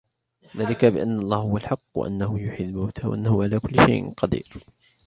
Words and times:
ذلك 0.57 0.85
بأن 0.85 1.19
الله 1.19 1.37
هو 1.37 1.57
الحق 1.57 1.81
وأنه 1.93 2.39
يحيي 2.39 2.65
الموتى 2.67 3.07
وأنه 3.07 3.43
على 3.43 3.59
كل 3.59 3.75
شيء 3.85 4.09
قدير 4.11 4.47